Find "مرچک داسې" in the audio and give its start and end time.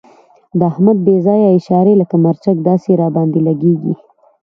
2.25-2.91